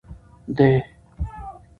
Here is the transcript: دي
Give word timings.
دي 0.57 0.69